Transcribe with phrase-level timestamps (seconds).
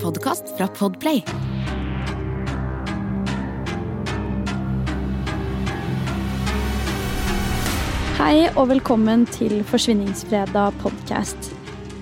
[0.00, 1.20] podkast fra Podplay.
[8.20, 11.50] Hei og velkommen til Forsvinningsfredag podkast.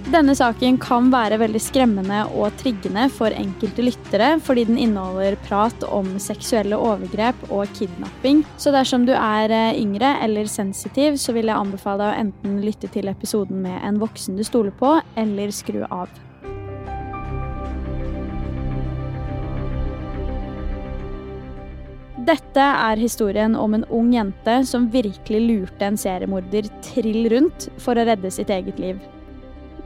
[0.08, 5.84] Denne saken kan være veldig skremmende og triggende for enkelte lyttere, fordi den inneholder prat
[5.84, 8.40] om seksuelle overgrep og kidnapping.
[8.56, 12.56] Så dersom du er eh, yngre eller sensitiv, så vil jeg anbefale deg å enten
[12.64, 16.08] lytte til episoden med en voksen du stoler på, eller skru av.
[22.28, 27.96] Dette er historien om en ung jente som virkelig lurte en seriemorder trill rundt for
[27.96, 28.98] å redde sitt eget liv.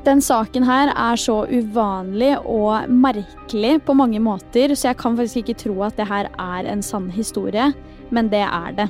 [0.02, 5.45] Den saken her er så uvanlig og merkelig på mange måter, så jeg kan faktisk
[5.45, 7.68] ikke tro at det her er en sann historie,
[8.10, 8.88] men det er det.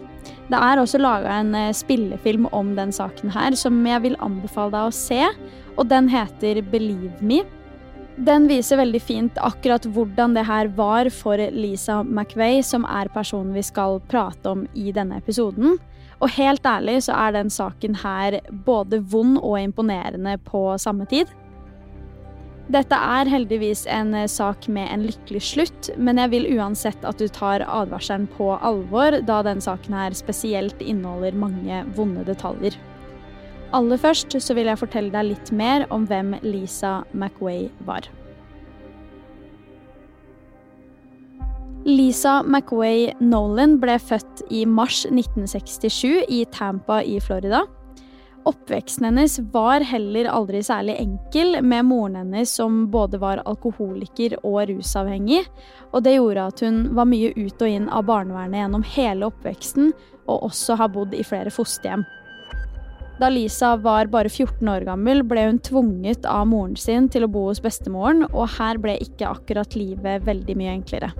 [0.48, 4.72] Det er også laga en eh, spillefilm om den saken her, som jeg vil anbefale
[4.72, 5.20] deg å se,
[5.76, 7.42] og den heter Believe Me.
[8.22, 13.50] Den viser veldig fint akkurat hvordan det her var for Lisa McVeigh, som er personen
[13.56, 15.74] vi skal prate om i denne episoden.
[16.22, 21.32] Og helt ærlig så er den saken her både vond og imponerende på samme tid.
[22.70, 27.26] Dette er heldigvis en sak med en lykkelig slutt, men jeg vil uansett at du
[27.26, 32.78] tar advarselen på alvor, da den saken her spesielt inneholder mange vonde detaljer.
[33.72, 38.04] Aller først så vil jeg fortelle deg litt mer om hvem Lisa McWay var.
[41.88, 47.64] Lisa McWay Nolan ble født i mars 1967 i Tampa i Florida.
[48.46, 54.66] Oppveksten hennes var heller aldri særlig enkel, med moren hennes som både var alkoholiker og
[54.70, 55.44] rusavhengig,
[55.94, 59.94] og det gjorde at hun var mye ut og inn av barnevernet gjennom hele oppveksten,
[60.26, 62.04] og også har bodd i flere fosterhjem.
[63.22, 67.30] Da Lisa var bare 14 år gammel, ble hun tvunget av moren sin til å
[67.30, 71.12] bo hos bestemoren, og her ble ikke akkurat livet veldig mye enklere.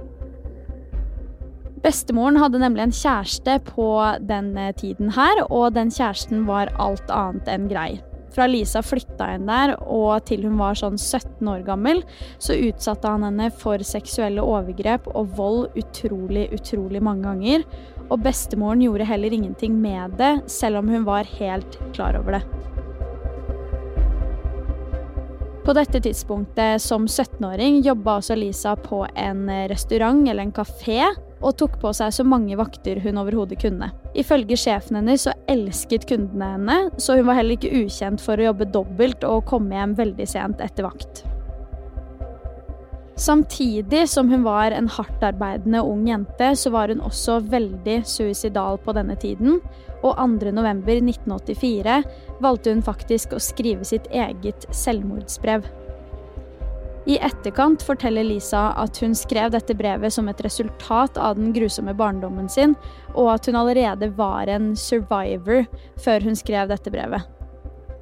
[1.85, 3.87] Bestemoren hadde nemlig en kjæreste på
[4.27, 7.93] den eh, tiden her, og den kjæresten var alt annet enn grei.
[8.33, 12.03] Fra Lisa flytta inn der og til hun var sånn 17 år gammel,
[12.41, 17.67] så utsatte han henne for seksuelle overgrep og vold utrolig, utrolig mange ganger
[18.13, 22.43] og bestemoren gjorde heller ingenting med det, selv om hun var helt klar over det.
[25.63, 31.05] På dette tidspunktet som 17-åring jobba også Lisa på en restaurant eller en kafé,
[31.43, 33.91] og tok på seg så mange vakter hun overhodet kunne.
[34.19, 38.51] Ifølge sjefen hennes så elsket kundene henne, så hun var heller ikke ukjent for å
[38.51, 41.25] jobbe dobbelt og komme hjem veldig sent etter vakt.
[43.23, 48.95] Samtidig som hun var en hardtarbeidende ung jente, så var hun også veldig suicidal på
[48.97, 49.61] denne tiden,
[50.03, 52.01] og 2.11.1984
[52.43, 55.69] valgte hun faktisk å skrive sitt eget selvmordsbrev.
[57.07, 61.95] I etterkant forteller Lisa at hun skrev dette brevet som et resultat av den grusomme
[61.99, 62.77] barndommen sin,
[63.15, 65.65] og at hun allerede var en survivor
[66.05, 67.27] før hun skrev dette brevet.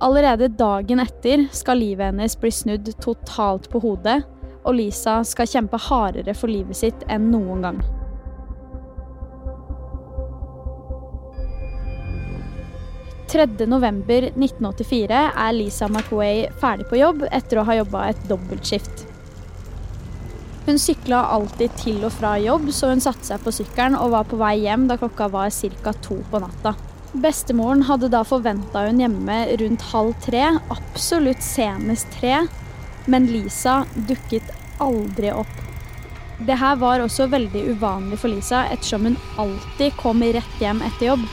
[0.05, 4.21] Allerede dagen etter skal livet hennes bli snudd totalt på hodet,
[4.65, 7.83] og Lisa skal kjempe hardere for livet sitt enn noen gang.
[13.67, 19.07] November 1984 er Lisa McWay ferdig på jobb etter å ha jobba et dobbeltskift.
[20.67, 24.27] Hun sykla alltid til og fra jobb, så hun satte seg på sykkelen og var
[24.29, 25.93] på vei hjem da klokka var ca.
[25.93, 26.75] to på natta.
[27.13, 32.47] Bestemoren hadde da forventa hun hjemme rundt halv tre, absolutt senest tre,
[33.07, 35.55] men Lisa dukket aldri opp.
[36.47, 41.13] Det her var også veldig uvanlig for Lisa, ettersom hun alltid kom rett hjem etter
[41.13, 41.29] jobb.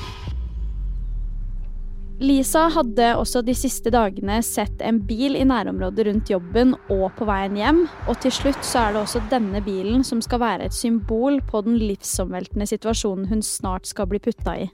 [2.18, 7.28] Lisa hadde også de siste dagene sett en bil i nærområdet rundt jobben og på
[7.30, 10.74] veien hjem, og til slutt så er det også denne bilen som skal være et
[10.74, 14.66] symbol på den livsomveltende situasjonen hun snart skal bli putta i.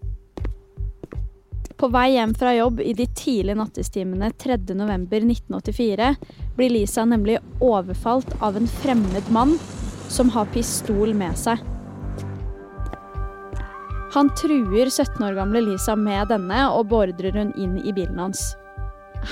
[1.76, 6.14] På vei hjem fra jobb i de tidlige nattestimene 3.11.1984
[6.56, 9.57] blir Lisa nemlig overfalt av en fremmed mann
[10.07, 11.73] som har pistol med seg.
[14.13, 18.51] Han truer 17 år gamle Lisa med denne og beordrer hun inn i bilen hans.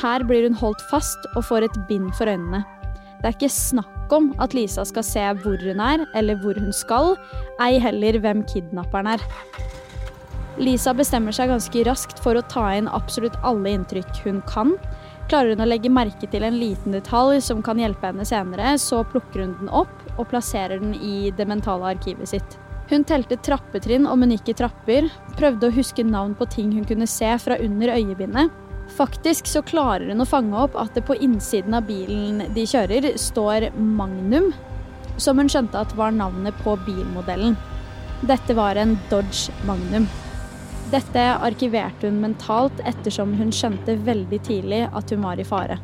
[0.01, 2.63] Her blir hun holdt fast og får et bind for øynene.
[3.21, 6.73] Det er ikke snakk om at Lisa skal se hvor hun er, eller hvor hun
[6.73, 7.13] skal,
[7.61, 9.25] ei heller hvem kidnapperen er.
[10.57, 14.73] Lisa bestemmer seg ganske raskt for å ta inn absolutt alle inntrykk hun kan.
[15.29, 19.05] Klarer hun å legge merke til en liten detalj som kan hjelpe henne senere, så
[19.13, 22.57] plukker hun den opp og plasserer den i det mentale arkivet sitt.
[22.91, 25.05] Hun telte trappetrinn om hun gikk i trapper,
[25.37, 28.51] prøvde å huske navn på ting hun kunne se fra under øyebindet.
[28.97, 33.13] Faktisk så klarer hun å fange opp at det på innsiden av bilen de kjører,
[33.15, 34.49] står Magnum,
[35.15, 37.55] som hun skjønte at var navnet på bilmodellen.
[38.27, 40.09] Dette var en Dodge Magnum.
[40.91, 45.79] Dette arkiverte hun mentalt ettersom hun skjønte veldig tidlig at hun var i fare.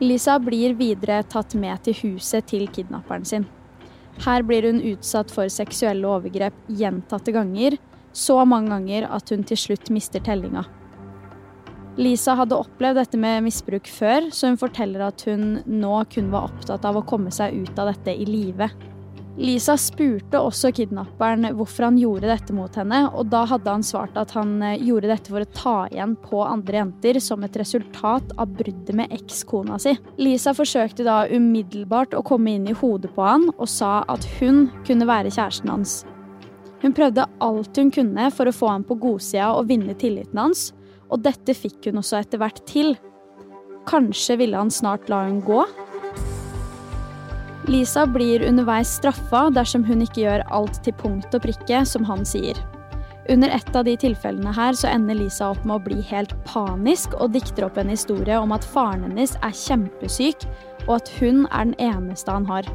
[0.00, 3.50] Lisa blir videre tatt med til huset til kidnapperen sin.
[4.20, 7.78] Her blir hun utsatt for seksuelle overgrep gjentatte ganger,
[8.12, 10.66] så mange ganger at hun til slutt mister tellinga.
[12.00, 16.50] Lisa hadde opplevd dette med misbruk før, så hun forteller at hun nå kun var
[16.50, 18.70] opptatt av å komme seg ut av dette i live.
[19.38, 24.18] Lisa spurte også kidnapperen hvorfor han gjorde dette mot henne, og da hadde han svart
[24.18, 28.34] at han eh, gjorde dette for å ta igjen på andre jenter som et resultat
[28.36, 29.94] av bruddet med ekskona si.
[30.20, 34.66] Lisa forsøkte da umiddelbart å komme inn i hodet på han og sa at hun
[34.88, 36.00] kunne være kjæresten hans.
[36.80, 40.70] Hun prøvde alt hun kunne for å få ham på godsida og vinne tilliten hans,
[41.10, 42.96] og dette fikk hun også etter hvert til.
[43.88, 45.64] Kanskje ville han snart la hun gå?
[47.70, 52.24] Lisa blir underveis straffa dersom hun ikke gjør alt til punkt og prikke, som han
[52.26, 52.58] sier.
[53.30, 57.14] Under et av de tilfellene her så ender Lisa opp med å bli helt panisk
[57.14, 60.48] og dikter opp en historie om at faren hennes er kjempesyk,
[60.88, 62.66] og at hun er den eneste han har.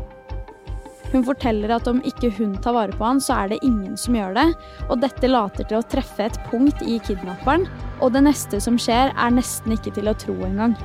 [1.11, 4.15] Hun forteller at om ikke hun tar vare på han, så er det ingen som
[4.15, 4.49] gjør det,
[4.87, 7.67] og dette later til å treffe et punkt i kidnapperen,
[7.99, 10.79] og det neste som skjer, er nesten ikke til å tro engang.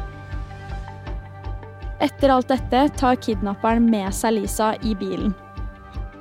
[2.01, 5.35] Etter alt dette tar kidnapperen med seg Lisa i bilen.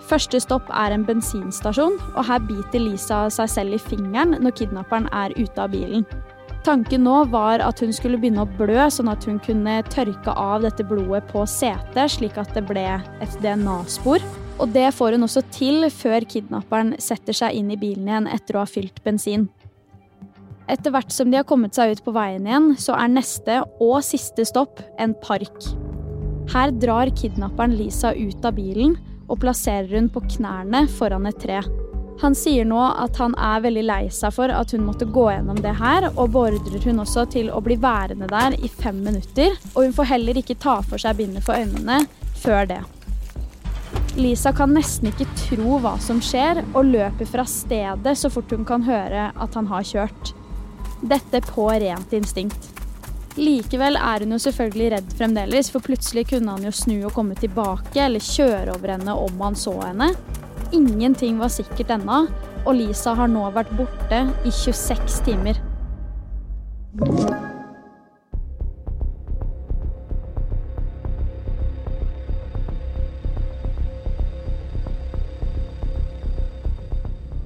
[0.09, 5.07] Første stopp er en bensinstasjon, og her biter Lisa seg selv i fingeren når kidnapperen
[5.15, 6.03] er ute av bilen.
[6.65, 10.65] Tanken nå var at hun skulle begynne å blø, sånn at hun kunne tørke av
[10.65, 12.83] dette blodet på setet, slik at det ble
[13.23, 14.25] et DNA-spor.
[14.59, 18.57] Og det får hun også til før kidnapperen setter seg inn i bilen igjen etter
[18.57, 19.47] å ha fylt bensin.
[20.69, 24.04] Etter hvert som de har kommet seg ut på veien igjen, så er neste og
[24.06, 25.66] siste stopp en park.
[26.54, 28.95] Her drar kidnapperen Lisa ut av bilen
[29.30, 31.63] og plasserer hun på knærne foran et tre.
[32.21, 35.62] Han sier nå at han er veldig lei seg for at hun måtte gå gjennom
[35.63, 39.56] det her, og beordrer hun også til å bli værende der i fem minutter.
[39.74, 42.04] Og hun får heller ikke ta for seg bindet for øynene
[42.44, 42.81] før det.
[44.19, 48.68] Lisa kan nesten ikke tro hva som skjer, og løper fra stedet så fort hun
[48.68, 50.36] kan høre at han har kjørt.
[51.01, 52.69] Dette på rent instinkt.
[53.40, 57.38] Likevel er hun jo selvfølgelig redd fremdeles, for plutselig kunne han jo snu og komme
[57.40, 60.10] tilbake eller kjøre over henne om han så henne.
[60.75, 62.25] Ingenting var sikkert ennå,
[62.66, 65.58] og Lisa har nå vært borte i 26 timer.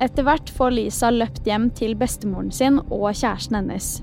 [0.04, 3.94] Etter hvert får Lisa løpt hjem til bestemoren sin og kjæresten hennes.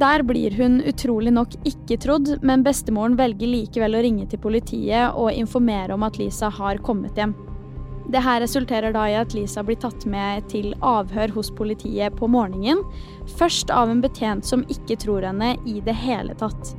[0.00, 5.14] Der blir hun utrolig nok ikke trodd, men bestemoren velger likevel å ringe til politiet
[5.14, 7.32] og informere om at Lisa har kommet hjem.
[8.12, 12.28] Det her resulterer da i at Lisa blir tatt med til avhør hos politiet på
[12.28, 12.82] morgenen.
[13.38, 16.74] Først av en betjent som ikke tror henne i det hele tatt.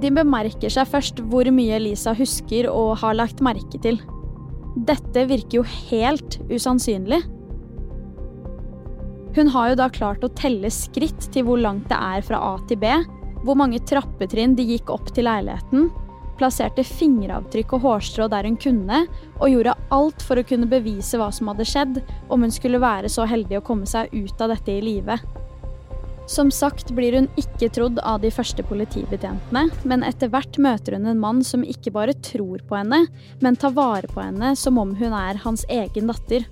[0.00, 4.02] De bemerker seg først hvor mye Lisa husker og har lagt merke til.
[4.76, 7.22] Dette virker jo helt usannsynlig.
[9.36, 12.54] Hun har jo da klart å telle skritt til hvor langt det er fra A
[12.66, 12.90] til B,
[13.44, 15.90] hvor mange trappetrinn de gikk opp til leiligheten,
[16.40, 19.04] plasserte fingeravtrykk og hårstrå der hun kunne,
[19.38, 22.00] og gjorde alt for å kunne bevise hva som hadde skjedd,
[22.32, 25.18] om hun skulle være så heldig å komme seg ut av dette i live.
[26.30, 31.08] Som sagt blir hun ikke trodd av de første politibetjentene, men etter hvert møter hun
[31.10, 33.02] en mann som ikke bare tror på henne,
[33.42, 36.46] men tar vare på henne som om hun er hans egen datter.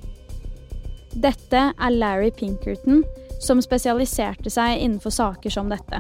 [1.18, 3.00] Dette er Larry Pinkerton,
[3.42, 5.98] som spesialiserte seg innenfor saker som dette.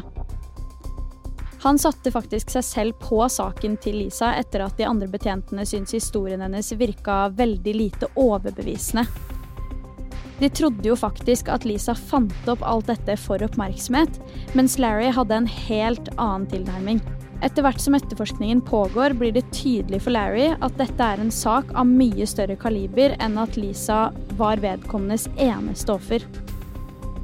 [1.64, 5.96] Han satte faktisk seg selv på saken til Lisa etter at de andre betjentene syntes
[5.96, 9.08] historien hennes virka veldig lite overbevisende.
[10.38, 14.20] De trodde jo faktisk at Lisa fant opp alt dette for oppmerksomhet,
[14.54, 17.02] mens Larry hadde en helt annen tilnærming.
[17.42, 21.74] Etter hvert som etterforskningen pågår, blir det tydelig for Larry at dette er en sak
[21.74, 26.24] av mye større kaliber enn at Lisa var vedkommendes eneste offer.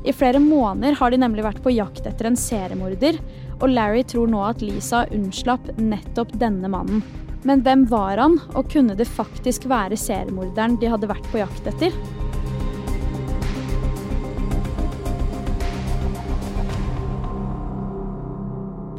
[0.05, 3.21] I flere måneder har de nemlig vært på jakt etter en seriemorder,
[3.63, 7.01] og Larry tror nå at Lisa unnslapp nettopp denne mannen.
[7.45, 11.73] Men hvem var han, og kunne det faktisk være seriemorderen de hadde vært på jakt
[11.73, 11.97] etter?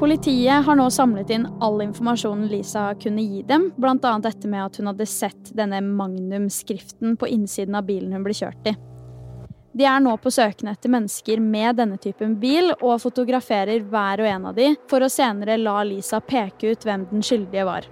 [0.05, 4.11] Politiet har nå samlet inn all informasjonen Lisa kunne gi dem, bl.a.
[4.21, 8.69] dette med at hun hadde sett denne Magnum-skriften på innsiden av bilen hun ble kjørt
[8.69, 8.75] i.
[9.73, 14.29] De er nå på søken etter mennesker med denne typen bil, og fotograferer hver og
[14.29, 17.89] en av de, for å senere la Lisa peke ut hvem den skyldige var.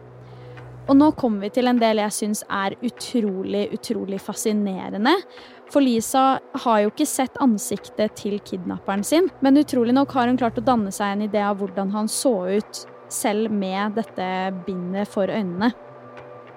[0.86, 5.17] Og nå kommer vi til en del jeg syns er utrolig, utrolig fascinerende.
[5.72, 10.38] For Lisa har jo ikke sett ansiktet til kidnapperen sin, men utrolig nok har hun
[10.38, 14.27] klart å danne seg en idé av hvordan han så ut, selv med dette
[14.67, 15.72] bindet for øynene.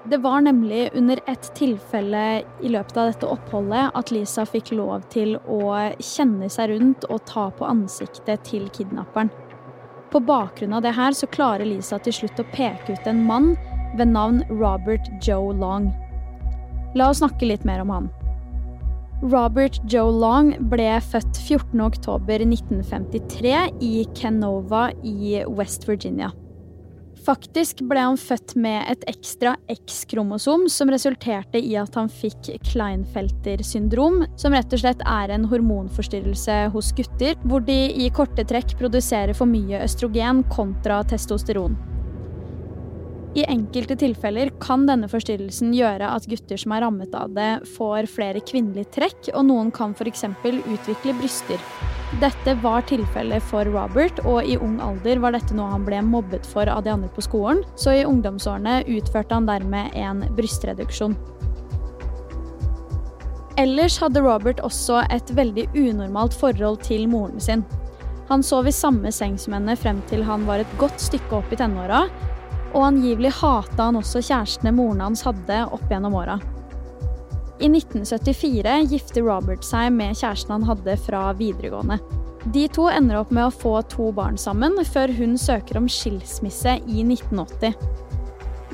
[0.06, 5.02] Det var nemlig under et tilfelle i løpet av dette oppholdet at Lisa fikk lov
[5.10, 9.32] til å kjenne seg rundt og ta på ansiktet til kidnapperen.
[10.12, 13.56] På bakgrunn av det her så klarer Lisa til slutt å peke ut en mann
[13.98, 15.90] ved navn Robert Joe Long.
[16.94, 18.06] La oss snakke litt mer om han.
[19.22, 26.30] Robert Joe Long ble født 14.10.1953 i Canova i West Virginia.
[27.26, 33.62] Faktisk ble han født med et ekstra X-kromosom som resulterte i at han fikk Kleinfelter
[33.66, 38.76] syndrom, som rett og slett er en hormonforstyrrelse hos gutter, hvor de i korte trekk
[38.78, 41.95] produserer for mye østrogen kontra testosteron.
[43.36, 48.08] I enkelte tilfeller kan denne forstyrrelsen gjøre at gutter som er rammet av det, får
[48.08, 50.24] flere kvinnelige trekk, og noen kan f.eks.
[50.46, 51.60] utvikle bryster.
[52.22, 56.48] Dette var tilfellet for Robert, og i ung alder var dette noe han ble mobbet
[56.48, 61.18] for av de andre på skolen, så i ungdomsårene utførte han dermed en brystreduksjon.
[63.60, 67.66] Ellers hadde Robert også et veldig unormalt forhold til moren sin.
[68.30, 71.52] Han sov i samme seng som henne frem til han var et godt stykke opp
[71.52, 72.06] i tenåra,
[72.76, 76.36] og angivelig hata han også kjærestene moren hans hadde opp gjennom åra.
[77.56, 81.96] I 1974 gifter Robert seg med kjæresten han hadde fra videregående.
[82.52, 86.76] De to ender opp med å få to barn sammen, før hun søker om skilsmisse
[86.84, 87.72] i 1980.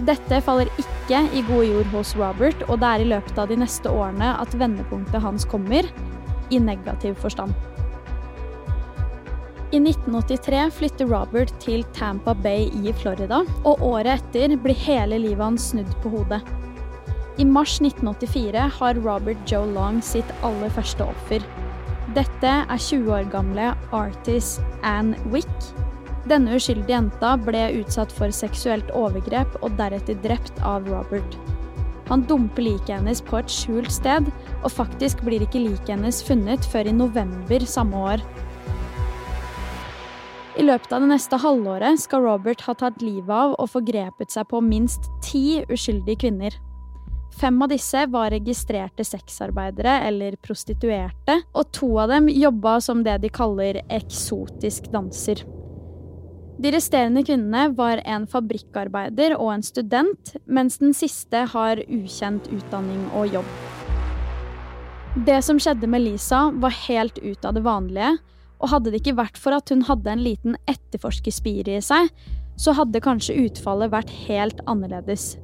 [0.08, 3.60] Dette faller ikke i god jord hos Robert, og det er i løpet av de
[3.62, 5.88] neste årene at vendepunktet hans kommer,
[6.52, 7.54] i negativ forstand.
[9.72, 15.40] I 1983 flytter Robert til Tampa Bay i Florida, og året etter blir hele livet
[15.40, 16.42] hans snudd på hodet.
[17.40, 21.46] I mars 1984 har Robert Joe Long sitt aller første offer.
[22.12, 25.48] Dette er 20 år gamle artist Ann Wick.
[26.28, 31.40] Denne uskyldige jenta ble utsatt for seksuelt overgrep og deretter drept av Robert.
[32.12, 34.28] Han dumper liket hennes på et skjult sted,
[34.60, 38.30] og faktisk blir ikke liket hennes funnet før i november samme år.
[40.52, 44.50] I løpet av det neste halvåret skal Robert ha tatt livet av og forgrepet seg
[44.50, 46.58] på minst ti uskyldige kvinner.
[47.40, 53.16] Fem av disse var registrerte sexarbeidere eller prostituerte, og to av dem jobba som det
[53.22, 55.40] de kaller eksotisk danser.
[56.60, 63.06] De resterende kvinnene var en fabrikkarbeider og en student, mens den siste har ukjent utdanning
[63.16, 63.48] og jobb.
[65.24, 68.12] Det som skjedde med Lisa, var helt ut av det vanlige,
[68.62, 72.10] og hadde det ikke vært for at hun hadde en liten etterforskerspire i seg,
[72.56, 75.34] så hadde kanskje utfallet vært helt annerledes.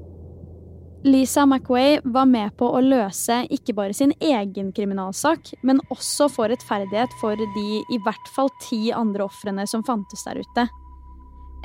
[1.06, 6.48] Lisa McWay var med på å løse ikke bare sin egen kriminalsak, men også få
[6.50, 10.66] rettferdighet for de i hvert fall ti andre ofrene som fantes der ute.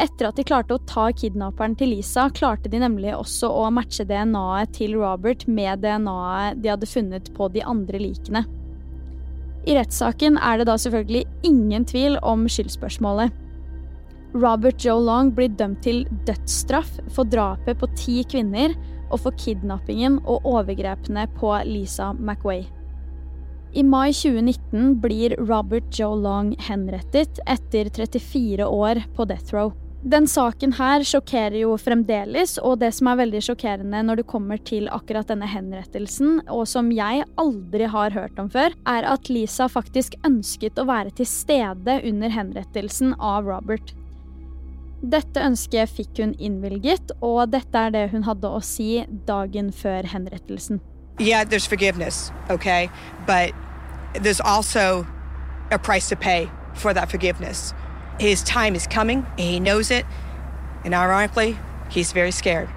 [0.01, 4.05] Etter at de klarte å ta kidnapperen til Lisa, klarte de nemlig også å matche
[4.09, 8.45] DNA-et til Robert med DNA-et de hadde funnet på de andre likene.
[9.63, 13.31] I rettssaken er det da selvfølgelig ingen tvil om skyldspørsmålet.
[14.33, 18.73] Robert Joe Long blir dømt til dødsstraff for drapet på ti kvinner
[19.11, 22.65] og for kidnappingen og overgrepene på Lisa McWay.
[23.73, 29.71] I mai 2019 blir Robert Joe Long henrettet etter 34 år på death row.
[30.03, 34.59] Den saken her sjokkerer jo fremdeles, og det som er veldig sjokkerende når det kommer
[34.67, 39.69] til akkurat denne henrettelsen, og som jeg aldri har hørt om før, er at Lisa
[39.71, 43.93] faktisk ønsket å være til stede under henrettelsen av Robert.
[44.99, 50.03] Dette ønsket fikk hun innvilget, og dette er det hun hadde å si dagen før
[50.11, 50.83] henrettelsen.
[51.19, 52.89] Yeah, there's forgiveness, okay?
[53.25, 53.55] But
[54.19, 55.07] there's also
[55.71, 57.73] a price to pay for that forgiveness.
[58.19, 60.05] His time is coming, and he knows it.
[60.83, 61.57] And ironically,
[61.89, 62.69] he's very scared.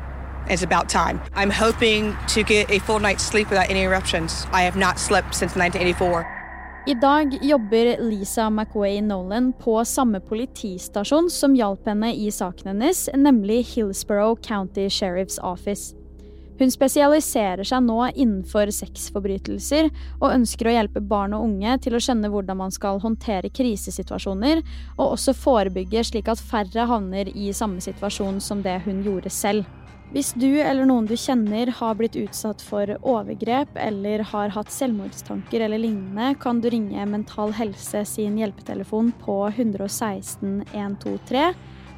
[0.49, 1.21] It's about time.
[1.35, 4.47] I'm hoping to get a full night's sleep without any eruptions.
[4.53, 6.37] I have not slept since 1984.
[6.89, 13.09] I dag jobber Lisa McWay Nolan på samme politistasjon som hjalp henne i saken hennes,
[13.11, 15.96] nemlig Hillsborough County Sheriff's Office.
[16.57, 19.91] Hun spesialiserer seg nå innenfor sexforbrytelser
[20.23, 24.63] og ønsker å hjelpe barn og unge til å skjønne hvordan man skal håndtere krisesituasjoner,
[24.97, 29.69] og også forebygge slik at færre havner i samme situasjon som det hun gjorde selv.
[30.15, 35.67] Hvis du eller noen du kjenner har blitt utsatt for overgrep eller har hatt selvmordstanker
[35.67, 41.45] eller lignende, kan du ringe Mental Helse sin hjelpetelefon på 116 123,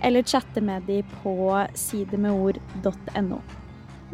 [0.08, 1.38] eller chatte med de på
[1.76, 3.42] sidemedord.no.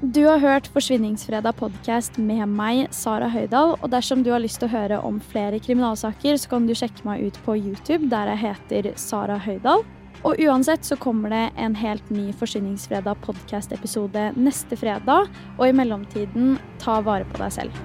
[0.02, 3.76] Du har hørt Forsvinningsfredag podkast med meg, Sara Høydahl.
[3.78, 7.06] Og dersom du har lyst til å høre om flere kriminalsaker, så kan du sjekke
[7.06, 9.86] meg ut på YouTube, der jeg heter Sara Høydahl.
[10.26, 15.30] Og uansett så kommer det en helt ny Forsvinningsfredag podkast-episode neste fredag.
[15.60, 17.84] Og i mellomtiden, ta vare på deg selv.